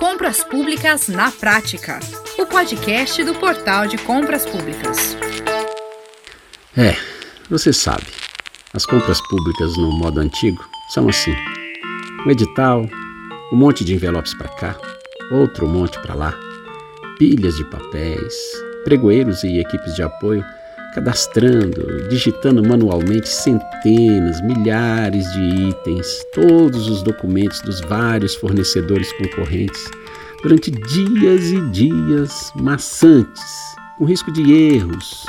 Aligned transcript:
Compras 0.00 0.42
Públicas 0.42 1.08
na 1.08 1.30
Prática, 1.30 2.00
o 2.38 2.46
podcast 2.46 3.22
do 3.22 3.34
Portal 3.34 3.86
de 3.86 3.98
Compras 3.98 4.46
Públicas. 4.46 5.14
É, 6.74 6.96
você 7.50 7.70
sabe, 7.70 8.06
as 8.72 8.86
compras 8.86 9.20
públicas 9.28 9.76
no 9.76 9.92
modo 9.92 10.20
antigo 10.20 10.64
são 10.94 11.06
assim: 11.06 11.36
um 12.26 12.30
edital, 12.30 12.88
um 13.52 13.56
monte 13.56 13.84
de 13.84 13.92
envelopes 13.92 14.32
para 14.32 14.48
cá, 14.48 14.74
outro 15.30 15.68
monte 15.68 15.98
para 16.00 16.14
lá, 16.14 16.34
pilhas 17.18 17.56
de 17.56 17.64
papéis, 17.64 18.34
pregoeiros 18.84 19.44
e 19.44 19.58
equipes 19.58 19.94
de 19.94 20.02
apoio 20.02 20.42
cadastrando, 20.94 22.08
digitando 22.08 22.62
manualmente 22.62 23.28
centenas, 23.28 24.40
milhares 24.42 25.30
de 25.32 25.68
itens, 25.68 26.24
todos 26.32 26.88
os 26.88 27.02
documentos 27.02 27.60
dos 27.62 27.80
vários 27.80 28.34
fornecedores 28.34 29.12
concorrentes, 29.14 29.82
durante 30.42 30.70
dias 30.70 31.50
e 31.52 31.60
dias 31.70 32.52
maçantes, 32.56 33.44
com 33.98 34.04
risco 34.04 34.32
de 34.32 34.52
erros. 34.52 35.24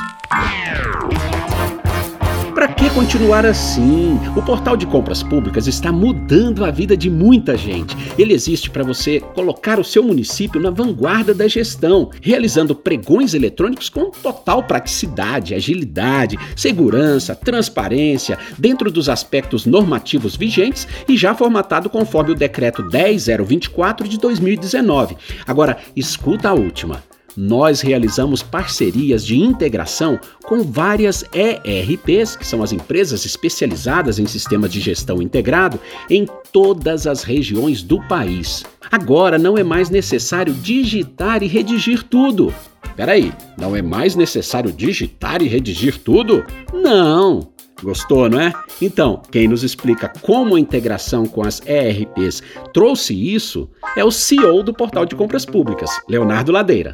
Para 2.62 2.74
que 2.74 2.92
continuar 2.92 3.44
assim? 3.44 4.20
O 4.36 4.42
portal 4.44 4.78
de 4.78 4.86
compras 4.86 5.24
públicas 5.24 5.66
está 5.66 5.92
mudando 5.92 6.64
a 6.64 6.70
vida 6.70 6.96
de 6.96 7.10
muita 7.10 7.58
gente. 7.58 7.98
Ele 8.20 8.36
existe 8.36 8.70
para 8.70 8.84
você 8.84 9.20
colocar 9.20 9.80
o 9.80 9.84
seu 9.84 10.04
município 10.04 10.62
na 10.62 10.70
vanguarda 10.70 11.34
da 11.34 11.48
gestão, 11.48 12.12
realizando 12.22 12.76
pregões 12.76 13.34
eletrônicos 13.34 13.90
com 13.90 14.12
total 14.12 14.62
praticidade, 14.62 15.56
agilidade, 15.56 16.38
segurança, 16.56 17.34
transparência, 17.34 18.38
dentro 18.60 18.92
dos 18.92 19.10
aspectos 19.10 19.66
normativos 19.66 20.36
vigentes 20.36 20.88
e 21.10 21.18
já 21.18 21.34
formatado 21.34 21.90
conforme 21.90 22.34
o 22.34 22.36
decreto 22.36 22.84
10024 22.84 24.08
de 24.08 24.20
2019. 24.20 25.18
Agora, 25.48 25.80
escuta 25.96 26.50
a 26.50 26.54
última 26.54 27.02
nós 27.36 27.82
realizamos 27.82 28.42
parcerias 28.44 29.26
de 29.26 29.38
integração 29.38 30.20
com 30.44 30.64
várias 30.64 31.24
ERPs, 31.34 32.36
que 32.36 32.46
são 32.46 32.62
as 32.62 32.72
empresas 32.72 33.26
especializadas 33.26 34.20
em 34.20 34.26
sistemas 34.26 34.72
de 34.72 34.80
gestão 34.80 35.22
integrado, 35.22 35.80
em 36.10 36.28
todas 36.52 37.08
as 37.08 37.24
regiões 37.24 37.82
do 37.82 38.02
país. 38.08 38.64
Agora 38.92 39.38
não 39.38 39.58
é 39.58 39.64
mais 39.64 39.90
necessário 39.90 40.54
digitar 40.54 41.42
e 41.44 41.48
redigir 41.48 42.04
tudo. 42.04 42.54
Peraí, 42.96 43.32
não 43.58 43.76
é 43.76 43.82
mais 43.82 44.16
necessário 44.16 44.72
digitar 44.72 45.42
e 45.42 45.48
redigir 45.48 45.98
tudo? 46.00 46.44
Não! 46.74 47.52
Gostou, 47.84 48.30
não 48.30 48.40
é? 48.40 48.54
Então, 48.82 49.22
quem 49.32 49.48
nos 49.48 49.64
explica 49.64 50.12
como 50.22 50.56
a 50.56 50.60
integração 50.60 51.26
com 51.26 51.46
as 51.46 51.62
ERPs 51.66 52.42
trouxe 52.74 53.14
isso 53.14 53.70
é 53.98 54.04
o 54.04 54.12
CEO 54.12 54.64
do 54.64 54.74
Portal 54.74 55.06
de 55.06 55.16
Compras 55.16 55.46
Públicas, 55.46 55.90
Leonardo 56.08 56.52
Ladeira. 56.52 56.94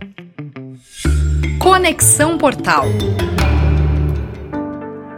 Conexão 1.60 2.38
Portal. 2.38 2.86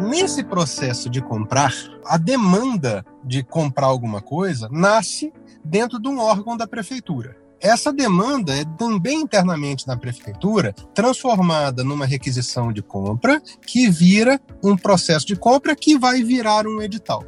Nesse 0.09 0.43
processo 0.43 1.09
de 1.09 1.21
comprar, 1.21 1.73
a 2.03 2.17
demanda 2.17 3.05
de 3.23 3.43
comprar 3.43 3.85
alguma 3.85 4.21
coisa 4.21 4.67
nasce 4.71 5.31
dentro 5.63 5.99
de 5.99 6.07
um 6.07 6.19
órgão 6.19 6.57
da 6.57 6.65
prefeitura. 6.65 7.38
Essa 7.61 7.91
demanda 7.91 8.55
é 8.55 8.63
também 8.77 9.21
internamente 9.21 9.85
na 9.85 9.97
prefeitura 9.97 10.73
transformada 10.93 11.83
numa 11.83 12.05
requisição 12.05 12.71
de 12.71 12.81
compra 12.81 13.41
que 13.65 13.89
vira 13.89 14.39
um 14.63 14.77
processo 14.77 15.25
de 15.25 15.35
compra 15.35 15.75
que 15.75 15.97
vai 15.97 16.23
virar 16.23 16.65
um 16.65 16.81
edital. 16.81 17.23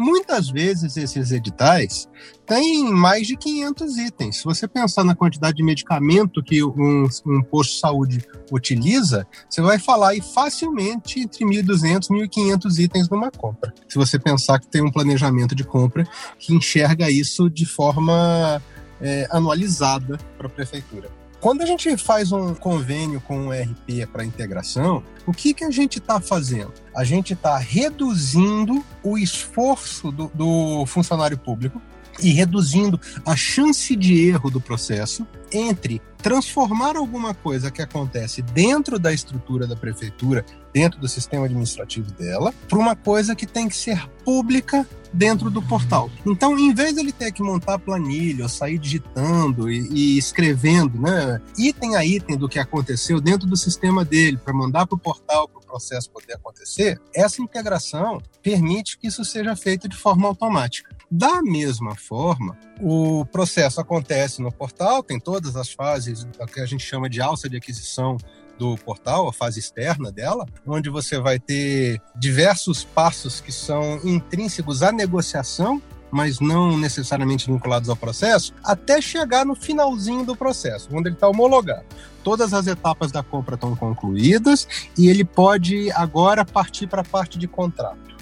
Muitas 0.00 0.48
vezes 0.48 0.96
esses 0.96 1.32
editais 1.32 2.08
têm 2.46 2.88
mais 2.88 3.26
de 3.26 3.36
500 3.36 3.98
itens. 3.98 4.36
Se 4.36 4.44
você 4.44 4.68
pensar 4.68 5.02
na 5.02 5.16
quantidade 5.16 5.56
de 5.56 5.64
medicamento 5.64 6.40
que 6.40 6.62
um, 6.62 7.08
um 7.26 7.42
posto 7.42 7.72
de 7.72 7.80
saúde 7.80 8.24
utiliza, 8.52 9.26
você 9.50 9.60
vai 9.60 9.76
falar 9.76 10.10
aí 10.10 10.20
facilmente 10.22 11.18
entre 11.18 11.44
1.200 11.44 12.06
e 12.10 12.28
1.500 12.28 12.78
itens 12.78 13.08
numa 13.08 13.28
compra. 13.28 13.74
Se 13.88 13.96
você 13.96 14.20
pensar 14.20 14.60
que 14.60 14.68
tem 14.68 14.82
um 14.82 14.92
planejamento 14.92 15.52
de 15.52 15.64
compra 15.64 16.06
que 16.38 16.54
enxerga 16.54 17.10
isso 17.10 17.50
de 17.50 17.66
forma 17.66 18.62
é, 19.00 19.26
anualizada 19.30 20.18
para 20.36 20.46
a 20.46 20.50
prefeitura. 20.50 21.08
Quando 21.40 21.62
a 21.62 21.66
gente 21.66 21.96
faz 21.96 22.32
um 22.32 22.52
convênio 22.52 23.20
com 23.20 23.46
o 23.46 23.52
RP 23.52 24.06
para 24.12 24.24
integração, 24.24 25.04
o 25.24 25.32
que, 25.32 25.54
que 25.54 25.64
a 25.64 25.70
gente 25.70 25.98
está 25.98 26.20
fazendo? 26.20 26.72
A 26.94 27.04
gente 27.04 27.32
está 27.32 27.56
reduzindo 27.56 28.84
o 29.04 29.16
esforço 29.16 30.10
do, 30.10 30.28
do 30.34 30.84
funcionário 30.86 31.38
público 31.38 31.80
e 32.22 32.32
reduzindo 32.32 33.00
a 33.24 33.36
chance 33.36 33.94
de 33.94 34.28
erro 34.28 34.50
do 34.50 34.60
processo 34.60 35.26
entre 35.52 36.00
transformar 36.18 36.96
alguma 36.96 37.32
coisa 37.32 37.70
que 37.70 37.80
acontece 37.80 38.42
dentro 38.42 38.98
da 38.98 39.12
estrutura 39.12 39.66
da 39.66 39.76
prefeitura, 39.76 40.44
dentro 40.72 41.00
do 41.00 41.08
sistema 41.08 41.46
administrativo 41.46 42.10
dela, 42.12 42.52
para 42.68 42.78
uma 42.78 42.96
coisa 42.96 43.34
que 43.34 43.46
tem 43.46 43.68
que 43.68 43.76
ser 43.76 44.08
pública 44.24 44.86
dentro 45.12 45.50
do 45.50 45.62
portal. 45.62 46.10
Então, 46.26 46.58
em 46.58 46.74
vez 46.74 46.94
de 46.94 47.00
ele 47.00 47.12
ter 47.12 47.32
que 47.32 47.42
montar 47.42 47.78
planilha, 47.78 48.44
ou 48.44 48.48
sair 48.48 48.78
digitando 48.78 49.70
e, 49.70 49.88
e 49.90 50.18
escrevendo, 50.18 51.00
né, 51.00 51.40
item 51.56 51.96
a 51.96 52.04
item 52.04 52.36
do 52.36 52.48
que 52.48 52.58
aconteceu 52.58 53.20
dentro 53.20 53.46
do 53.46 53.56
sistema 53.56 54.04
dele 54.04 54.36
para 54.36 54.52
mandar 54.52 54.86
para 54.86 54.96
o 54.96 54.98
portal 54.98 55.48
para 55.48 55.60
o 55.60 55.64
processo 55.64 56.10
poder 56.10 56.34
acontecer, 56.34 57.00
essa 57.14 57.40
integração 57.40 58.20
permite 58.42 58.98
que 58.98 59.06
isso 59.06 59.24
seja 59.24 59.56
feito 59.56 59.88
de 59.88 59.96
forma 59.96 60.28
automática. 60.28 60.97
Da 61.10 61.40
mesma 61.42 61.94
forma, 61.94 62.58
o 62.80 63.24
processo 63.24 63.80
acontece 63.80 64.42
no 64.42 64.52
portal, 64.52 65.02
tem 65.02 65.18
todas 65.18 65.56
as 65.56 65.70
fases 65.70 66.26
que 66.52 66.60
a 66.60 66.66
gente 66.66 66.84
chama 66.84 67.08
de 67.08 67.20
alça 67.20 67.48
de 67.48 67.56
aquisição 67.56 68.18
do 68.58 68.76
portal, 68.76 69.28
a 69.28 69.32
fase 69.32 69.58
externa 69.58 70.12
dela, 70.12 70.44
onde 70.66 70.90
você 70.90 71.18
vai 71.18 71.38
ter 71.38 72.00
diversos 72.14 72.84
passos 72.84 73.40
que 73.40 73.52
são 73.52 74.00
intrínsecos 74.04 74.82
à 74.82 74.92
negociação 74.92 75.80
mas 76.10 76.40
não 76.40 76.74
necessariamente 76.76 77.46
vinculados 77.46 77.90
ao 77.90 77.96
processo, 77.96 78.54
até 78.64 78.98
chegar 78.98 79.44
no 79.44 79.54
finalzinho 79.54 80.24
do 80.24 80.34
processo, 80.34 80.88
onde 80.90 81.08
ele 81.08 81.16
está 81.16 81.28
homologado. 81.28 81.84
Todas 82.24 82.54
as 82.54 82.66
etapas 82.66 83.12
da 83.12 83.22
compra 83.22 83.56
estão 83.56 83.76
concluídas 83.76 84.66
e 84.96 85.08
ele 85.08 85.22
pode 85.22 85.90
agora 85.92 86.46
partir 86.46 86.86
para 86.86 87.02
a 87.02 87.04
parte 87.04 87.38
de 87.38 87.46
contrato 87.46 88.17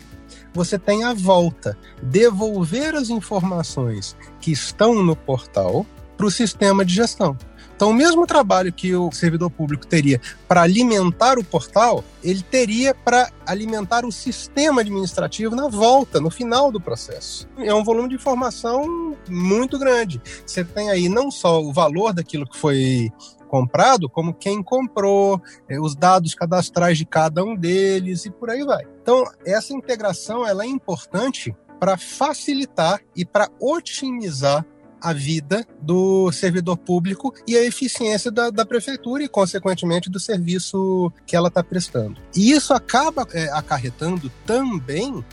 você 0.56 0.78
tem 0.78 1.04
a 1.04 1.12
volta, 1.12 1.78
devolver 2.02 2.94
as 2.94 3.10
informações 3.10 4.16
que 4.40 4.50
estão 4.50 5.02
no 5.02 5.14
portal 5.14 5.86
para 6.16 6.26
o 6.26 6.30
sistema 6.30 6.84
de 6.84 6.94
gestão. 6.94 7.36
Então, 7.76 7.90
o 7.90 7.94
mesmo 7.94 8.26
trabalho 8.26 8.72
que 8.72 8.94
o 8.96 9.12
servidor 9.12 9.50
público 9.50 9.86
teria 9.86 10.18
para 10.48 10.62
alimentar 10.62 11.38
o 11.38 11.44
portal, 11.44 12.02
ele 12.24 12.42
teria 12.42 12.94
para 12.94 13.30
alimentar 13.46 14.06
o 14.06 14.10
sistema 14.10 14.80
administrativo 14.80 15.54
na 15.54 15.68
volta, 15.68 16.18
no 16.18 16.30
final 16.30 16.72
do 16.72 16.80
processo. 16.80 17.46
É 17.58 17.74
um 17.74 17.84
volume 17.84 18.08
de 18.08 18.14
informação 18.14 19.14
muito 19.28 19.78
grande. 19.78 20.22
Você 20.46 20.64
tem 20.64 20.88
aí 20.88 21.06
não 21.06 21.30
só 21.30 21.62
o 21.62 21.70
valor 21.70 22.14
daquilo 22.14 22.46
que 22.46 22.56
foi 22.56 23.12
comprado, 23.46 24.08
como 24.08 24.34
quem 24.34 24.62
comprou, 24.62 25.40
é, 25.68 25.80
os 25.80 25.94
dados 25.94 26.34
cadastrais 26.34 26.98
de 26.98 27.06
cada 27.06 27.44
um 27.44 27.56
deles 27.56 28.26
e 28.26 28.30
por 28.30 28.50
aí 28.50 28.64
vai. 28.64 28.84
Então, 29.02 29.24
essa 29.44 29.72
integração 29.72 30.46
ela 30.46 30.64
é 30.64 30.66
importante 30.66 31.54
para 31.78 31.96
facilitar 31.96 33.00
e 33.14 33.24
para 33.24 33.48
otimizar 33.60 34.64
a 35.00 35.12
vida 35.12 35.64
do 35.80 36.32
servidor 36.32 36.76
público 36.76 37.32
e 37.46 37.56
a 37.56 37.64
eficiência 37.64 38.30
da, 38.30 38.50
da 38.50 38.64
prefeitura 38.64 39.22
e, 39.22 39.28
consequentemente, 39.28 40.10
do 40.10 40.18
serviço 40.18 41.12
que 41.26 41.36
ela 41.36 41.48
está 41.48 41.62
prestando. 41.62 42.20
E 42.34 42.50
isso 42.50 42.72
acaba 42.72 43.26
é, 43.32 43.48
acarretando 43.52 44.30
também 44.44 45.24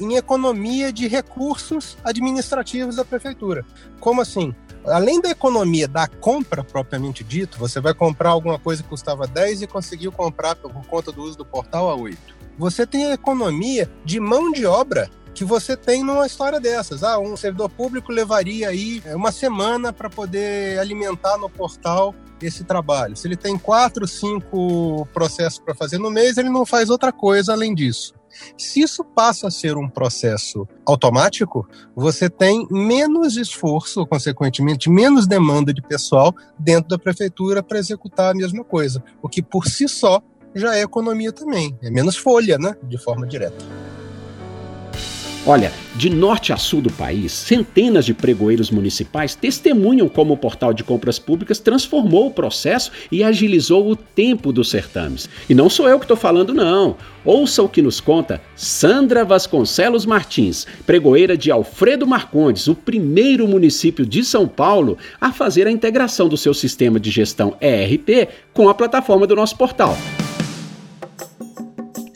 em 0.00 0.16
economia 0.16 0.92
de 0.92 1.06
recursos 1.06 1.96
administrativos 2.02 2.96
da 2.96 3.04
prefeitura. 3.04 3.64
Como 4.00 4.20
assim? 4.20 4.54
Além 4.86 5.20
da 5.20 5.30
economia 5.30 5.86
da 5.86 6.06
compra 6.08 6.64
propriamente 6.64 7.22
dito, 7.22 7.58
você 7.58 7.80
vai 7.80 7.92
comprar 7.92 8.30
alguma 8.30 8.58
coisa 8.58 8.82
que 8.82 8.88
custava 8.88 9.26
10 9.26 9.62
e 9.62 9.66
conseguiu 9.66 10.10
comprar 10.10 10.56
por 10.56 10.72
conta 10.86 11.12
do 11.12 11.22
uso 11.22 11.38
do 11.38 11.44
portal 11.44 11.90
a 11.90 11.94
8. 11.94 12.18
Você 12.58 12.86
tem 12.86 13.06
a 13.06 13.14
economia 13.14 13.90
de 14.04 14.18
mão 14.20 14.50
de 14.52 14.66
obra 14.66 15.08
que 15.34 15.44
você 15.44 15.76
tem 15.76 16.02
numa 16.02 16.26
história 16.26 16.60
dessas. 16.60 17.02
Ah, 17.02 17.18
um 17.18 17.36
servidor 17.36 17.70
público 17.70 18.12
levaria 18.12 18.68
aí 18.68 19.02
é, 19.04 19.14
uma 19.14 19.32
semana 19.32 19.92
para 19.92 20.10
poder 20.10 20.78
alimentar 20.78 21.38
no 21.38 21.48
portal 21.48 22.14
esse 22.42 22.64
trabalho. 22.64 23.16
Se 23.16 23.28
ele 23.28 23.36
tem 23.36 23.58
quatro, 23.58 24.06
cinco 24.08 25.06
processos 25.12 25.58
para 25.58 25.74
fazer 25.74 25.98
no 25.98 26.10
mês, 26.10 26.36
ele 26.36 26.48
não 26.48 26.66
faz 26.66 26.90
outra 26.90 27.12
coisa 27.12 27.52
além 27.52 27.74
disso. 27.74 28.14
Se 28.56 28.80
isso 28.80 29.04
passa 29.04 29.48
a 29.48 29.50
ser 29.50 29.76
um 29.76 29.88
processo 29.88 30.66
automático, 30.86 31.68
você 31.94 32.28
tem 32.28 32.66
menos 32.70 33.36
esforço, 33.36 34.06
consequentemente, 34.06 34.90
menos 34.90 35.26
demanda 35.26 35.72
de 35.72 35.82
pessoal 35.82 36.34
dentro 36.58 36.88
da 36.88 36.98
prefeitura 36.98 37.62
para 37.62 37.78
executar 37.78 38.30
a 38.30 38.34
mesma 38.34 38.64
coisa, 38.64 39.02
o 39.22 39.28
que 39.28 39.42
por 39.42 39.66
si 39.66 39.88
só 39.88 40.22
já 40.54 40.76
é 40.76 40.82
economia 40.82 41.32
também, 41.32 41.76
é 41.82 41.90
menos 41.90 42.16
folha, 42.16 42.58
né, 42.58 42.74
de 42.82 42.98
forma 42.98 43.26
direta. 43.26 43.89
Olha, 45.46 45.72
de 45.96 46.10
norte 46.10 46.52
a 46.52 46.56
sul 46.58 46.82
do 46.82 46.92
país, 46.92 47.32
centenas 47.32 48.04
de 48.04 48.12
pregoeiros 48.12 48.70
municipais 48.70 49.34
testemunham 49.34 50.06
como 50.06 50.34
o 50.34 50.36
portal 50.36 50.74
de 50.74 50.84
compras 50.84 51.18
públicas 51.18 51.58
transformou 51.58 52.26
o 52.26 52.30
processo 52.30 52.92
e 53.10 53.24
agilizou 53.24 53.90
o 53.90 53.96
tempo 53.96 54.52
dos 54.52 54.68
certames. 54.68 55.30
E 55.48 55.54
não 55.54 55.70
sou 55.70 55.88
eu 55.88 55.98
que 55.98 56.04
estou 56.04 56.16
falando, 56.16 56.52
não. 56.52 56.94
Ouça 57.24 57.62
o 57.62 57.68
que 57.70 57.80
nos 57.80 58.00
conta 58.00 58.40
Sandra 58.54 59.24
Vasconcelos 59.24 60.04
Martins, 60.04 60.66
pregoeira 60.84 61.38
de 61.38 61.50
Alfredo 61.50 62.06
Marcondes, 62.06 62.68
o 62.68 62.74
primeiro 62.74 63.48
município 63.48 64.04
de 64.04 64.22
São 64.22 64.46
Paulo 64.46 64.98
a 65.18 65.32
fazer 65.32 65.66
a 65.66 65.70
integração 65.70 66.28
do 66.28 66.36
seu 66.36 66.52
sistema 66.52 67.00
de 67.00 67.10
gestão 67.10 67.56
ERP 67.62 68.28
com 68.52 68.68
a 68.68 68.74
plataforma 68.74 69.26
do 69.26 69.36
nosso 69.36 69.56
portal 69.56 69.96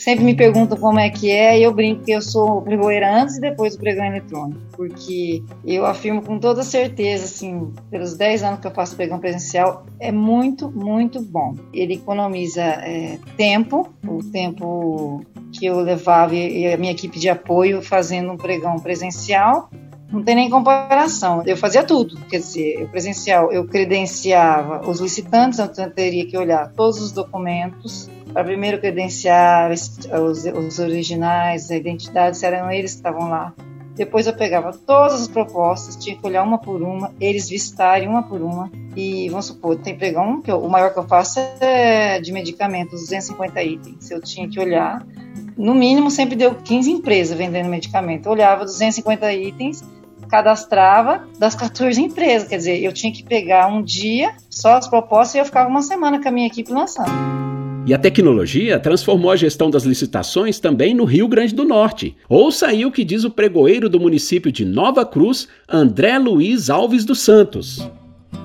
sempre 0.05 0.23
me 0.23 0.35
perguntam 0.35 0.77
como 0.77 0.99
é 0.99 1.09
que 1.09 1.31
é, 1.31 1.59
e 1.59 1.63
eu 1.63 1.73
brinco 1.73 2.05
que 2.05 2.13
eu 2.13 2.21
sou 2.21 2.61
pregoeira 2.61 3.23
antes 3.23 3.39
e 3.39 3.41
depois 3.41 3.75
do 3.75 3.81
pregão 3.81 4.05
eletrônico, 4.05 4.61
porque 4.73 5.43
eu 5.65 5.87
afirmo 5.87 6.21
com 6.21 6.39
toda 6.39 6.63
certeza, 6.63 7.25
assim, 7.25 7.73
pelos 7.91 8.15
10 8.15 8.43
anos 8.43 8.61
que 8.61 8.67
eu 8.67 8.71
faço 8.71 8.97
pregão 8.97 9.19
presencial, 9.19 9.87
é 9.99 10.13
muito, 10.13 10.71
muito 10.71 11.23
bom. 11.23 11.55
Ele 11.73 11.95
economiza 11.95 12.61
é, 12.61 13.19
tempo, 13.39 13.89
o 14.07 14.23
tempo 14.23 15.25
que 15.51 15.65
eu 15.65 15.81
levava 15.81 16.35
e 16.35 16.71
a 16.71 16.77
minha 16.77 16.93
equipe 16.93 17.19
de 17.19 17.31
apoio 17.31 17.81
fazendo 17.81 18.31
um 18.31 18.37
pregão 18.37 18.79
presencial, 18.79 19.71
não 20.11 20.23
tem 20.23 20.35
nem 20.35 20.51
comparação. 20.51 21.43
Eu 21.47 21.57
fazia 21.57 21.83
tudo, 21.83 22.17
quer 22.27 22.39
dizer, 22.39 22.81
eu 22.81 22.89
presencial, 22.89 23.53
eu 23.53 23.67
credenciava 23.67 24.89
os 24.89 25.01
licitantes, 25.01 25.59
então 25.59 25.85
eu 25.85 25.91
teria 25.91 26.27
que 26.27 26.37
olhar 26.37 26.73
todos 26.73 27.01
os 27.01 27.13
documentos, 27.13 28.09
para 28.33 28.45
primeiro 28.45 28.81
credenciar 28.81 29.71
os, 29.71 29.97
os 30.45 30.79
originais, 30.79 31.71
a 31.71 31.77
identidade, 31.77 32.37
se 32.37 32.45
eram 32.45 32.71
eles 32.71 32.93
que 32.93 32.97
estavam 32.97 33.29
lá. 33.29 33.55
Depois 33.95 34.27
eu 34.27 34.35
pegava 34.35 34.73
todas 34.73 35.23
as 35.23 35.29
propostas, 35.29 35.95
tinha 35.95 36.17
que 36.17 36.27
olhar 36.27 36.43
uma 36.43 36.59
por 36.59 36.83
uma, 36.83 37.13
eles 37.21 37.49
vistarem 37.49 38.09
uma 38.09 38.25
por 38.25 38.43
uma. 38.43 38.71
E 38.97 39.29
vamos 39.29 39.47
supor, 39.47 39.77
tem 39.77 39.97
pregão, 39.97 40.43
que 40.43 40.51
eu, 40.51 40.59
o 40.59 40.69
maior 40.69 40.93
que 40.93 40.99
eu 40.99 41.05
faço 41.05 41.39
é 41.61 42.21
de 42.21 42.33
medicamentos, 42.33 43.01
250 43.03 43.63
itens. 43.63 44.11
Eu 44.11 44.21
tinha 44.21 44.49
que 44.49 44.59
olhar, 44.59 45.07
no 45.57 45.75
mínimo 45.75 46.11
sempre 46.11 46.35
deu 46.35 46.57
15 46.57 46.91
empresas 46.91 47.39
vendendo 47.39 47.69
medicamento. 47.69 48.27
Eu 48.27 48.33
olhava 48.33 48.65
250 48.65 49.33
itens, 49.33 49.85
cadastrava 50.25 51.27
das 51.39 51.55
14 51.55 52.01
empresas. 52.01 52.49
Quer 52.49 52.57
dizer, 52.57 52.83
eu 52.83 52.93
tinha 52.93 53.13
que 53.13 53.23
pegar 53.23 53.67
um 53.67 53.83
dia, 53.83 54.35
só 54.51 54.77
as 54.77 54.89
propostas, 54.89 55.35
e 55.35 55.39
eu 55.39 55.45
ficava 55.45 55.69
uma 55.69 55.83
semana 55.83 56.23
com 56.23 56.29
a 56.29 56.33
minha 56.33 56.47
equipe 56.47 56.73
lançando. 56.73 57.13
E 57.87 57.93
a 57.93 57.99
tecnologia 57.99 58.81
transformou 58.81 59.31
a 59.31 59.37
gestão 59.37 59.69
das 59.69 59.85
licitações 59.85 60.59
também 60.59 60.95
no 60.95 61.05
Rio 61.05 61.29
Grande 61.29 61.55
do 61.55 61.65
Norte. 61.65 62.17
Ouça 62.29 62.69
aí 62.69 62.87
o 62.87 62.91
que 62.91 63.05
diz 63.05 63.25
o 63.25 63.31
pregoeiro 63.31 63.91
do 63.91 64.01
município 64.01 64.51
de 64.51 64.65
Nova 64.65 65.05
Cruz, 65.05 65.49
André 65.69 66.19
Luiz 66.19 66.71
Alves 66.71 67.05
dos 67.05 67.21
Santos. 67.21 67.87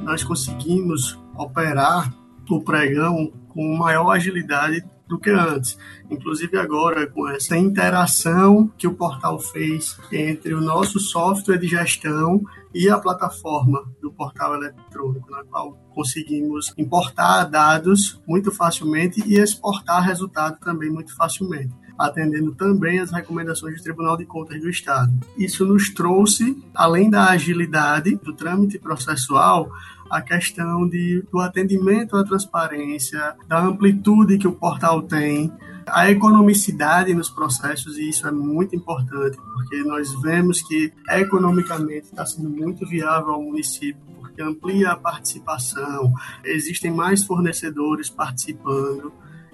Nós 0.03 0.25
conseguimos 0.25 1.17
operar 1.37 2.13
o 2.49 2.59
pregão 2.59 3.31
com 3.47 3.77
maior 3.77 4.11
agilidade 4.11 4.83
do 5.09 5.19
que 5.19 5.31
antes. 5.31 5.77
Inclusive 6.09 6.56
agora, 6.57 7.07
com 7.07 7.27
essa 7.27 7.57
interação 7.57 8.71
que 8.77 8.88
o 8.88 8.94
portal 8.94 9.39
fez 9.39 9.97
entre 10.11 10.53
o 10.53 10.61
nosso 10.61 11.00
software 11.00 11.57
de 11.57 11.67
gestão 11.67 12.41
e 12.73 12.88
a 12.88 13.00
plataforma 13.00 13.83
do 14.00 14.11
portal 14.11 14.53
eletrônico, 14.53 15.31
na 15.31 15.44
qual 15.44 15.73
conseguimos 15.95 16.71
importar 16.77 17.45
dados 17.45 18.21
muito 18.27 18.51
facilmente 18.51 19.21
e 19.25 19.39
exportar 19.39 20.06
resultado 20.06 20.59
também 20.59 20.91
muito 20.91 21.15
facilmente 21.15 21.73
atendendo 22.00 22.56
também 22.56 22.97
as 23.00 23.11
recomendações 23.11 23.75
do 23.75 23.83
Tribunal 23.83 24.15
de 24.15 24.25
Contas 24.25 24.57
do 24.61 24.69
Estado. 24.69 25.11
Isso 25.38 25.65
nos 25.65 25.94
trouxe, 25.94 26.57
além 26.73 27.09
da 27.09 27.25
agilidade 27.25 28.15
do 28.15 28.33
trâmite 28.33 28.79
processual, 28.79 29.69
a 30.09 30.21
questão 30.21 30.88
de, 30.88 31.23
do 31.31 31.39
atendimento 31.39 32.15
à 32.15 32.23
transparência, 32.23 33.35
da 33.47 33.59
amplitude 33.59 34.38
que 34.38 34.47
o 34.47 34.53
portal 34.53 35.01
tem, 35.01 35.51
a 35.85 36.09
economicidade 36.09 37.13
nos 37.13 37.29
processos, 37.29 37.97
e 37.97 38.09
isso 38.09 38.27
é 38.27 38.31
muito 38.31 38.75
importante, 38.75 39.38
porque 39.38 39.77
nós 39.83 40.13
vemos 40.21 40.61
que 40.61 40.94
economicamente 41.09 42.07
está 42.07 42.25
sendo 42.25 42.50
muito 42.50 42.85
viável 42.88 43.33
ao 43.33 43.41
município, 43.41 44.01
porque 44.19 44.41
amplia 44.41 44.91
a 44.91 44.97
participação, 44.97 46.13
existem 46.44 46.91
mais 46.91 47.23
fornecedores 47.23 48.09
participando 48.09 49.11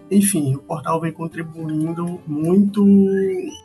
enfim, 0.09 0.55
o 0.55 0.59
portal 0.59 1.01
vem 1.01 1.11
contribuindo 1.11 2.21
muito, 2.27 2.85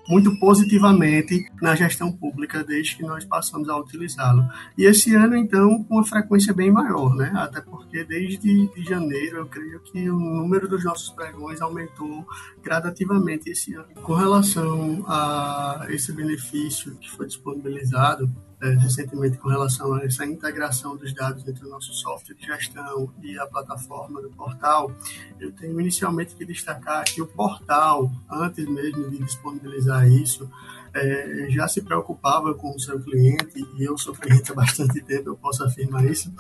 muito 0.08 0.38
positivamente 0.38 1.46
na 1.60 1.74
gestão 1.74 2.10
pública 2.10 2.64
desde 2.64 2.96
que 2.96 3.02
nós 3.02 3.24
passamos 3.24 3.68
a 3.68 3.76
utilizá-lo. 3.76 4.44
E 4.76 4.84
esse 4.84 5.14
ano, 5.14 5.36
então, 5.36 5.84
com 5.84 5.96
uma 5.96 6.04
frequência 6.04 6.54
bem 6.54 6.70
maior, 6.70 7.14
né? 7.14 7.30
Até 7.34 7.60
porque 7.60 8.04
desde 8.04 8.68
de 8.68 8.82
janeiro 8.82 9.38
eu 9.38 9.46
creio 9.46 9.80
que 9.80 10.10
o 10.10 10.18
número 10.18 10.68
dos 10.68 10.84
nossos 10.84 11.10
pregões 11.10 11.60
aumentou 11.60 12.26
gradativamente 12.62 13.50
esse 13.50 13.74
ano. 13.74 13.88
Com 14.02 14.14
relação 14.14 15.04
a 15.06 15.86
esse 15.90 16.12
benefício 16.12 16.96
que 16.96 17.10
foi 17.10 17.26
disponibilizado, 17.26 18.30
é, 18.62 18.70
recentemente 18.74 19.38
com 19.38 19.48
relação 19.48 19.94
a 19.94 20.04
essa 20.04 20.24
integração 20.26 20.96
dos 20.96 21.14
dados 21.14 21.46
entre 21.46 21.64
o 21.64 21.68
nosso 21.68 21.92
software 21.94 22.34
de 22.34 22.46
gestão 22.46 23.10
e 23.22 23.38
a 23.38 23.46
plataforma 23.46 24.20
do 24.20 24.30
portal, 24.30 24.92
eu 25.38 25.50
tenho 25.52 25.80
inicialmente 25.80 26.34
que 26.34 26.44
destacar 26.44 27.04
que 27.04 27.22
o 27.22 27.26
portal, 27.26 28.10
antes 28.30 28.66
mesmo 28.68 29.10
de 29.10 29.18
disponibilizar 29.18 30.06
isso, 30.06 30.50
é, 30.92 31.46
já 31.50 31.68
se 31.68 31.80
preocupava 31.82 32.52
com 32.54 32.74
o 32.74 32.80
seu 32.80 33.00
cliente, 33.00 33.64
e 33.78 33.84
eu 33.84 33.96
sou 33.96 34.14
cliente 34.14 34.50
há 34.50 34.54
bastante 34.54 35.00
tempo, 35.00 35.30
eu 35.30 35.36
posso 35.36 35.64
afirmar 35.64 36.04
isso, 36.04 36.32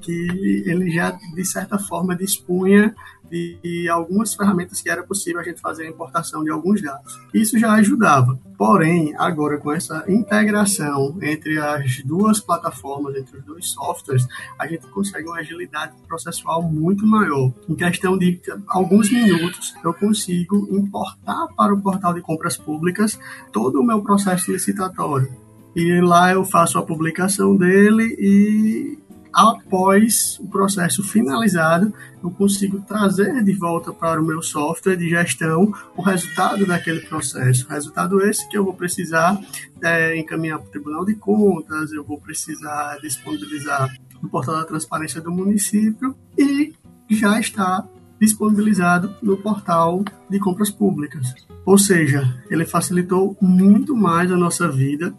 que 0.00 0.62
ele 0.66 0.90
já, 0.90 1.10
de 1.10 1.44
certa 1.44 1.78
forma, 1.78 2.14
dispunha 2.14 2.94
de 3.30 3.88
algumas 3.88 4.34
ferramentas 4.34 4.80
que 4.80 4.90
era 4.90 5.02
possível 5.02 5.40
a 5.40 5.44
gente 5.44 5.60
fazer 5.60 5.84
a 5.86 5.90
importação 5.90 6.42
de 6.42 6.50
alguns 6.50 6.82
dados. 6.82 7.20
Isso 7.32 7.58
já 7.58 7.72
ajudava. 7.74 8.38
Porém, 8.56 9.14
agora 9.16 9.58
com 9.58 9.72
essa 9.72 10.04
integração 10.08 11.16
entre 11.22 11.58
as 11.60 12.02
duas 12.02 12.40
plataformas, 12.40 13.14
entre 13.16 13.38
os 13.38 13.44
dois 13.44 13.68
softwares, 13.68 14.26
a 14.58 14.66
gente 14.66 14.86
consegue 14.88 15.28
uma 15.28 15.38
agilidade 15.38 15.94
processual 16.08 16.62
muito 16.62 17.06
maior. 17.06 17.52
Em 17.68 17.74
questão 17.76 18.18
de 18.18 18.40
alguns 18.66 19.10
minutos, 19.12 19.74
eu 19.84 19.94
consigo 19.94 20.68
importar 20.76 21.46
para 21.56 21.72
o 21.72 21.80
portal 21.80 22.12
de 22.12 22.20
compras 22.20 22.56
públicas 22.56 23.18
todo 23.52 23.80
o 23.80 23.84
meu 23.84 24.02
processo 24.02 24.50
licitatório. 24.50 25.30
E 25.76 26.00
lá 26.00 26.32
eu 26.32 26.44
faço 26.44 26.78
a 26.78 26.82
publicação 26.82 27.56
dele 27.56 28.16
e 28.18 28.98
após 29.38 30.36
o 30.40 30.48
processo 30.48 31.00
finalizado, 31.04 31.94
eu 32.20 32.28
consigo 32.28 32.80
trazer 32.80 33.44
de 33.44 33.52
volta 33.52 33.92
para 33.92 34.20
o 34.20 34.24
meu 34.24 34.42
software 34.42 34.96
de 34.96 35.08
gestão 35.08 35.72
o 35.96 36.02
resultado 36.02 36.66
daquele 36.66 37.00
processo. 37.00 37.68
Resultado 37.68 38.20
esse 38.20 38.48
que 38.48 38.58
eu 38.58 38.64
vou 38.64 38.74
precisar 38.74 39.40
é, 39.80 40.18
encaminhar 40.18 40.58
para 40.58 40.66
o 40.66 40.70
Tribunal 40.72 41.04
de 41.04 41.14
Contas, 41.14 41.92
eu 41.92 42.02
vou 42.02 42.20
precisar 42.20 42.98
disponibilizar 43.00 43.88
no 44.20 44.28
portal 44.28 44.56
da 44.56 44.64
transparência 44.64 45.20
do 45.20 45.30
município 45.30 46.16
e 46.36 46.74
já 47.08 47.38
está 47.38 47.86
disponibilizado 48.20 49.14
no 49.22 49.36
portal 49.36 50.04
de 50.28 50.38
compras 50.38 50.70
públicas. 50.70 51.34
Ou 51.64 51.76
seja, 51.78 52.42
ele 52.50 52.64
facilitou 52.64 53.36
muito 53.40 53.94
mais 53.94 54.30
a 54.32 54.36
nossa 54.36 54.68
vida 54.68 55.14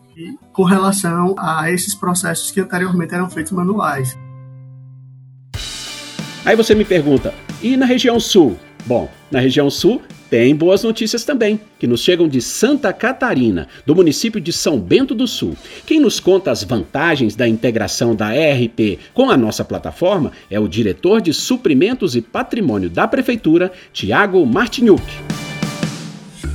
com 0.51 0.63
relação 0.63 1.35
a 1.37 1.71
esses 1.71 1.95
processos 1.95 2.51
que 2.51 2.59
anteriormente 2.59 3.13
eram 3.13 3.29
feitos 3.29 3.51
manuais. 3.51 4.17
Aí 6.45 6.55
você 6.55 6.73
me 6.73 6.85
pergunta, 6.85 7.33
e 7.61 7.77
na 7.77 7.85
região 7.85 8.19
sul? 8.19 8.57
Bom, 8.85 9.09
na 9.29 9.39
região 9.39 9.69
sul 9.69 10.01
tem 10.29 10.55
boas 10.55 10.83
notícias 10.83 11.23
também, 11.23 11.59
que 11.79 11.87
nos 11.87 12.01
chegam 12.01 12.27
de 12.27 12.39
Santa 12.41 12.93
Catarina, 12.93 13.67
do 13.85 13.95
município 13.95 14.39
de 14.39 14.53
São 14.53 14.79
Bento 14.79 15.15
do 15.15 15.27
Sul. 15.27 15.55
Quem 15.85 15.99
nos 15.99 16.19
conta 16.19 16.51
as 16.51 16.63
vantagens 16.63 17.35
da 17.35 17.47
integração 17.47 18.15
da 18.15 18.35
ERP 18.35 18.99
com 19.13 19.31
a 19.31 19.37
nossa 19.37 19.65
plataforma 19.65 20.31
é 20.49 20.59
o 20.59 20.67
diretor 20.67 21.19
de 21.19 21.33
Suprimentos 21.33 22.15
e 22.15 22.21
Patrimônio 22.21 22.89
da 22.89 23.07
Prefeitura, 23.07 23.71
Tiago 23.91 24.45
Martinuk. 24.45 25.03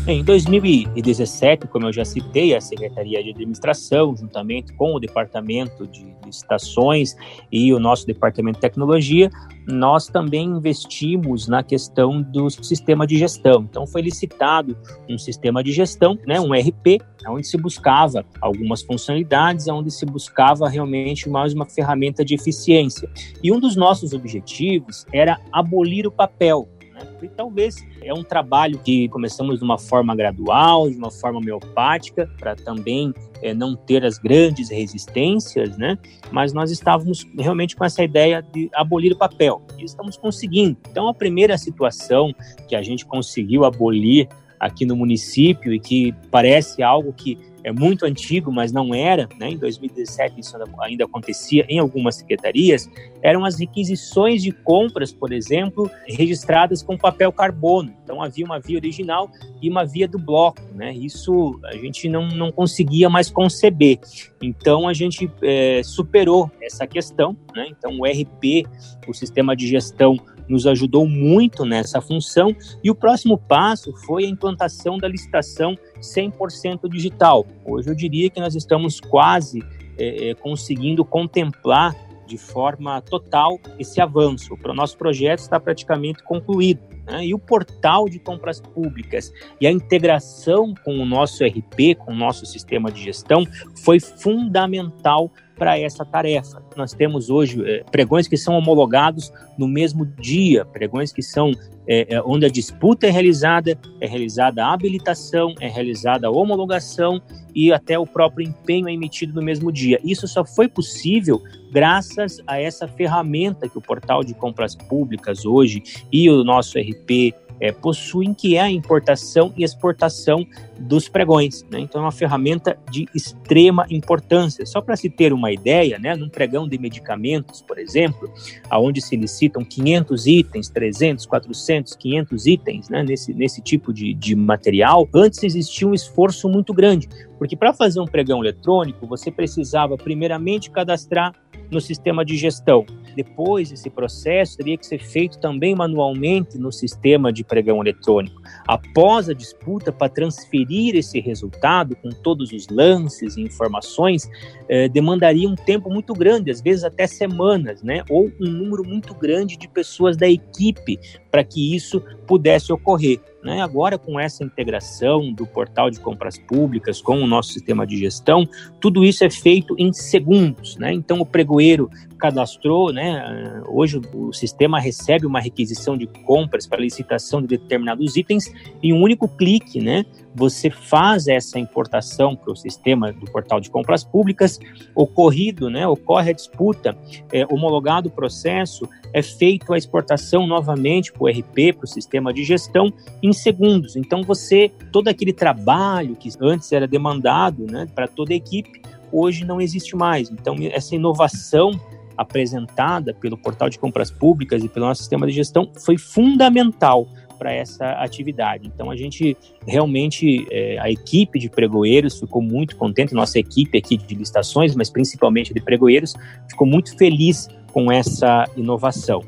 Em 0.06 0.23
2017, 0.23 1.66
como 1.68 1.87
eu 1.87 1.92
já 1.92 2.04
citei, 2.04 2.54
a 2.54 2.61
Secretaria 2.61 3.25
de 3.25 3.30
Administração, 3.30 4.14
juntamente 4.14 4.70
com 4.75 4.94
o 4.94 5.00
Departamento 5.00 5.87
de 5.87 6.14
Licitações 6.26 7.16
e 7.50 7.73
o 7.73 7.80
nosso 7.80 8.06
Departamento 8.06 8.56
de 8.56 8.61
Tecnologia, 8.61 9.30
nós 9.66 10.06
também 10.06 10.44
investimos 10.44 11.49
na 11.49 11.62
questão 11.62 12.20
do 12.20 12.50
sistema 12.50 13.06
de 13.06 13.16
gestão. 13.16 13.62
Então, 13.62 13.87
foi 13.87 14.02
licitado 14.02 14.76
um 15.08 15.16
sistema 15.16 15.64
de 15.64 15.73
gestão, 15.73 16.18
né, 16.26 16.38
um 16.38 16.52
RP, 16.52 17.00
onde 17.26 17.46
se 17.46 17.56
buscava 17.56 18.26
algumas 18.42 18.82
funcionalidades, 18.82 19.68
onde 19.68 19.90
se 19.90 20.04
buscava 20.04 20.68
realmente 20.68 21.30
mais 21.30 21.54
uma 21.54 21.64
ferramenta 21.64 22.23
de 22.23 22.34
eficiência. 22.34 23.08
E 23.42 23.50
um 23.50 23.58
dos 23.58 23.75
nossos 23.75 24.12
objetivos 24.12 25.06
era 25.14 25.40
abolir 25.50 26.06
o 26.06 26.12
papel 26.12 26.68
né? 26.95 27.05
Porque 27.05 27.29
talvez 27.29 27.77
é 28.01 28.15
um 28.15 28.23
trabalho 28.23 28.79
que 28.79 29.09
começamos 29.09 29.59
de 29.59 29.65
uma 29.65 29.79
forma 29.79 30.15
gradual, 30.15 30.89
de 30.89 30.97
uma 30.97 31.11
forma 31.11 31.41
homeopática, 31.41 32.31
para 32.39 32.55
também 32.55 33.13
é, 33.43 33.53
não 33.53 33.75
ter 33.75 34.05
as 34.05 34.17
grandes 34.17 34.71
resistências, 34.71 35.77
né? 35.77 35.99
Mas 36.31 36.53
nós 36.53 36.71
estávamos 36.71 37.27
realmente 37.37 37.75
com 37.75 37.85
essa 37.85 38.03
ideia 38.03 38.41
de 38.41 38.71
abolir 38.75 39.13
o 39.13 39.19
papel 39.19 39.61
e 39.79 39.85
estamos 39.85 40.17
conseguindo. 40.17 40.77
Então, 40.89 41.09
a 41.09 41.15
primeira 41.15 41.59
situação 41.59 42.33
que 42.69 42.77
a 42.77 42.83
gente 42.83 43.05
conseguiu 43.05 43.65
abolir 43.65 44.29
aqui 44.59 44.87
no 44.87 44.97
município 44.97 45.75
e 45.75 45.81
que 45.81 46.15
parece 46.31 46.83
algo 46.83 47.13
que 47.13 47.37
é 47.64 47.73
muito 47.73 48.04
antigo, 48.04 48.52
mas 48.52 48.71
não 48.71 48.94
era, 48.94 49.26
né? 49.38 49.49
em 49.50 49.56
2017 49.56 50.38
isso 50.38 50.56
ainda 50.80 51.04
acontecia 51.04 51.64
em 51.66 51.78
algumas 51.78 52.16
secretarias, 52.16 52.88
eram 53.23 53.42
as 53.42 53.59
requisições 53.59 54.42
de 54.42 54.52
compras, 54.52 55.12
por 55.12 55.33
exemplo, 55.33 55.90
registradas 56.06 56.83
com 56.83 56.97
papel 56.97 57.33
carbono. 57.33 57.92
Então 58.04 58.23
havia 58.23 58.44
uma 58.44 58.61
via 58.61 58.76
original 58.76 59.30
e 59.62 59.71
uma 59.71 59.85
via 59.85 60.06
do 60.06 60.18
bloco, 60.18 60.61
né? 60.75 60.92
Isso 60.92 61.59
a 61.64 61.73
gente 61.73 62.06
não, 62.06 62.28
não 62.28 62.52
conseguia 62.52 63.09
mais 63.09 63.30
conceber. 63.30 63.99
Então 64.42 64.87
a 64.87 64.92
gente 64.92 65.30
é, 65.40 65.80
superou 65.83 66.50
essa 66.61 66.87
questão, 66.87 67.35
né? 67.56 67.66
Então 67.71 67.99
o 67.99 68.04
RP, 68.04 68.66
o 69.09 69.14
sistema 69.14 69.56
de 69.56 69.66
gestão 69.66 70.18
nos 70.49 70.67
ajudou 70.67 71.07
muito 71.07 71.65
nessa 71.65 72.01
função. 72.01 72.55
E 72.83 72.91
o 72.91 72.95
próximo 72.95 73.39
passo 73.39 73.95
foi 74.07 74.25
a 74.25 74.29
implantação 74.29 74.99
da 74.99 75.09
licitação 75.09 75.77
100% 76.01 76.89
digital. 76.89 77.47
Hoje 77.65 77.89
eu 77.89 77.95
diria 77.95 78.31
que 78.31 78.41
nós 78.41 78.55
estamos 78.55 79.01
quase 79.01 79.63
é, 79.99 80.31
é, 80.31 80.35
conseguindo 80.35 81.05
contemplar 81.05 81.95
de 82.27 82.39
forma 82.39 83.01
total 83.03 83.61
esse 83.79 84.01
avanço. 84.01 84.57
O 84.65 84.75
nosso 84.75 84.97
projeto 84.97 85.41
está 85.41 85.61
praticamente 85.61 86.23
concluído. 86.23 86.81
Né? 87.07 87.27
E 87.27 87.35
o 87.35 87.39
portal 87.39 88.09
de 88.09 88.19
compras 88.19 88.61
públicas 88.61 89.33
e 89.61 89.67
a 89.67 89.71
integração 89.71 90.75
com 90.85 90.99
o 90.99 91.07
nosso 91.07 91.45
RP, 91.45 91.95
com 91.99 92.13
o 92.13 92.17
nosso 92.17 92.47
sistema 92.47 92.91
de 92.91 93.03
gestão, 93.03 93.45
foi 93.77 94.01
fundamental 94.01 95.31
para 95.64 95.78
essa 95.78 96.04
tarefa. 96.04 96.62
Nós 96.76 96.92
temos 96.92 97.30
hoje 97.30 97.64
é, 97.64 97.83
pregões 97.90 98.28
que 98.28 98.37
são 98.37 98.54
homologados 98.54 99.33
no 99.56 99.66
mesmo 99.66 100.04
dia, 100.04 100.62
pregões 100.62 101.11
que 101.11 101.23
são 101.23 101.52
é, 101.88 102.21
onde 102.26 102.44
a 102.44 102.50
disputa 102.50 103.06
é 103.06 103.11
realizada, 103.11 103.78
é 103.99 104.06
realizada 104.06 104.62
a 104.62 104.75
habilitação, 104.75 105.54
é 105.59 105.66
realizada 105.66 106.26
a 106.26 106.30
homologação 106.30 107.18
e 107.54 107.73
até 107.73 107.99
o 107.99 108.06
próprio 108.06 108.47
empenho 108.47 108.90
é 108.90 108.92
emitido 108.92 109.33
no 109.33 109.40
mesmo 109.40 109.73
dia. 109.73 109.99
Isso 110.04 110.28
só 110.28 110.44
foi 110.44 110.68
possível 110.68 111.42
graças 111.73 112.42
a 112.47 112.61
essa 112.61 112.87
ferramenta 112.87 113.66
que 113.66 113.78
o 113.78 113.80
portal 113.80 114.23
de 114.23 114.35
compras 114.35 114.75
públicas 114.75 115.47
hoje 115.47 115.83
e 116.12 116.28
o 116.28 116.44
nosso 116.44 116.78
RP 116.78 117.33
é, 117.59 117.73
possuem, 117.73 118.35
que 118.35 118.56
é 118.56 118.61
a 118.61 118.71
importação 118.71 119.50
e 119.56 119.64
exportação 119.64 120.47
dos 120.78 121.09
pregões. 121.09 121.64
Né? 121.71 121.81
Então, 121.81 122.00
é 122.00 122.04
uma 122.04 122.12
ferramenta 122.12 122.78
de 122.90 123.07
extrema 123.14 123.87
importância. 123.90 124.66
Só 124.66 124.81
para 124.81 124.97
se 124.97 125.09
ter 125.09 125.33
uma 125.33 125.52
ideia, 125.52 125.99
né, 125.99 126.14
num 126.14 126.28
pregão 126.28 126.69
de 126.69 126.78
medicamentos, 126.78 127.62
por 127.62 127.78
exemplo, 127.78 128.33
aonde 128.69 129.00
se 129.00 129.16
licitam 129.16 129.64
500 129.64 130.26
itens, 130.26 130.69
300, 130.69 131.26
400, 131.26 131.95
500 131.95 132.47
itens 132.47 132.88
né, 132.88 133.02
nesse, 133.02 133.33
nesse 133.33 133.61
tipo 133.61 133.93
de, 133.93 134.14
de 134.14 134.35
material, 134.35 135.09
antes 135.14 135.43
existia 135.45 135.87
um 135.87 135.95
esforço 135.95 136.49
muito 136.49 136.73
grande, 136.73 137.09
porque 137.38 137.57
para 137.57 137.73
fazer 137.73 138.00
um 138.00 138.07
pregão 138.07 138.40
eletrônico, 138.40 139.07
você 139.07 139.31
precisava 139.31 139.97
primeiramente 139.97 140.71
cadastrar 140.71 141.33
no 141.71 141.81
sistema 141.81 142.25
de 142.25 142.37
gestão. 142.37 142.85
Depois, 143.14 143.71
esse 143.71 143.88
processo 143.90 144.57
teria 144.57 144.76
que 144.76 144.87
ser 144.87 144.99
feito 144.99 145.38
também 145.38 145.75
manualmente 145.75 146.59
no 146.59 146.73
sistema 146.73 147.33
de 147.33 147.45
pregão 147.45 147.81
eletrônico. 147.81 148.40
Após 148.66 149.28
a 149.28 149.35
disputa, 149.35 149.93
para 149.93 150.09
transferir 150.09 150.63
esse 150.73 151.21
resultado 151.21 151.97
com 151.97 152.11
todos 152.11 152.52
os 152.52 152.68
lances 152.68 153.37
e 153.37 153.42
informações, 153.42 154.28
eh, 154.68 154.88
demandaria 154.88 155.49
um 155.49 155.54
tempo 155.54 155.90
muito 155.90 156.12
grande, 156.14 156.50
às 156.50 156.61
vezes 156.61 156.85
até 156.85 157.06
semanas, 157.06 157.83
né? 157.83 158.04
ou 158.09 158.30
um 158.40 158.50
número 158.50 158.85
muito 158.85 159.14
grande 159.14 159.56
de 159.56 159.68
pessoas 159.68 160.16
da 160.16 160.28
equipe 160.28 160.99
para 161.35 161.43
que 161.43 161.75
isso 161.75 162.00
pudesse 162.29 162.73
ocorrer. 162.73 163.19
Né? 163.43 163.61
Agora, 163.61 163.99
com 163.99 164.21
essa 164.21 164.45
integração 164.45 165.33
do 165.33 165.45
portal 165.45 165.91
de 165.91 165.99
compras 165.99 166.38
públicas 166.38 167.03
com 167.03 167.21
o 167.21 167.26
nosso 167.26 167.53
sistema 167.53 167.85
de 167.85 167.97
gestão, 167.97 168.49
tudo 168.81 169.05
isso 169.05 169.25
é 169.25 169.29
feito 169.29 169.75
em 169.76 169.93
segundos. 169.93 170.76
Né? 170.76 170.93
Então, 170.93 171.19
o 171.21 171.26
pregoeiro 171.26 171.91
cadastrou, 172.21 172.93
né? 172.93 173.61
hoje 173.67 174.00
o 174.14 174.33
sistema 174.33 174.79
recebe 174.79 175.26
uma 175.26 175.41
requisição 175.41 175.99
de 175.99 176.07
compras 176.07 176.69
para 176.69 176.81
licitação 176.81 177.43
de 177.43 177.49
determinados 177.49 178.17
itens 178.17 178.45
em 178.81 178.93
um 178.93 179.03
único 179.03 179.26
clique, 179.26 179.81
né? 179.81 180.07
você 180.35 180.69
faz 180.69 181.29
essa 181.29 181.59
importação 181.59 182.35
para 182.35 182.53
o 182.53 182.57
sistema 182.57 183.12
do 183.12 183.31
portal 183.31 183.61
de 183.61 183.71
compras 183.71 184.03
públicas, 184.03 184.59
ocorrido, 184.95 185.71
né, 185.71 185.87
ocorre 185.87 186.31
a 186.31 186.35
disputa, 186.35 186.97
é, 187.33 187.47
homologado 187.47 188.09
o 188.09 188.12
processo, 188.12 188.88
é 189.12 189.23
feito 189.23 189.73
a 189.73 189.79
exportação 189.79 190.47
novamente 190.47 191.12
o 191.25 191.28
RP, 191.28 191.75
para 191.76 191.85
o 191.85 191.87
sistema 191.87 192.33
de 192.33 192.45
gestão, 192.45 192.93
em 193.23 193.33
segundos. 193.33 193.97
Então 193.97 194.23
você, 194.23 194.71
todo 194.93 195.09
aquele 195.09 195.33
trabalho 195.33 196.16
que 196.16 196.31
antes 196.40 196.73
era 196.73 196.87
demandado 196.87 197.66
né, 197.71 197.87
para 197.95 198.07
toda 198.07 198.33
a 198.33 198.37
equipe, 198.37 198.83
hoje 199.12 199.45
não 199.45 199.61
existe 199.61 199.97
mais. 199.97 200.31
Então 200.31 200.57
essa 200.73 200.95
inovação 200.95 201.73
apresentada 202.16 203.12
pelo 203.12 203.37
portal 203.37 203.69
de 203.69 203.78
compras 203.78 204.11
públicas 204.11 204.62
e 204.62 204.69
pelo 204.69 204.87
nosso 204.87 205.00
sistema 205.00 205.26
de 205.26 205.33
gestão 205.33 205.71
foi 205.75 205.99
fundamental 205.99 207.09
para 207.38 207.52
essa 207.52 207.90
atividade. 207.93 208.71
Então 208.73 208.90
a 208.90 208.97
gente 208.97 209.37
realmente, 209.66 210.47
é, 210.50 210.78
a 210.78 210.90
equipe 210.90 211.38
de 211.38 211.50
pregoeiros 211.50 212.19
ficou 212.19 212.40
muito 212.40 212.76
contente, 212.76 213.12
nossa 213.12 213.38
equipe 213.38 213.76
aqui 213.76 213.97
de 213.97 214.14
licitações, 214.14 214.75
mas 214.75 214.88
principalmente 214.88 215.52
de 215.52 215.61
pregoeiros, 215.61 216.14
ficou 216.49 216.66
muito 216.66 216.97
feliz 216.97 217.49
com 217.73 217.90
essa 217.90 218.49
inovação. 218.57 219.23